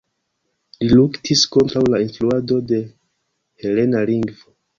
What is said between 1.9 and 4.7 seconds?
la instruado de helena lingvo.